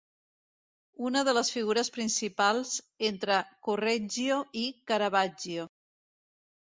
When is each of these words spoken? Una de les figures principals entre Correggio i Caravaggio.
Una 1.09 1.21
de 1.27 1.33
les 1.37 1.51
figures 1.57 1.91
principals 1.99 2.73
entre 3.11 3.37
Correggio 3.69 4.41
i 4.63 4.65
Caravaggio. 4.93 5.69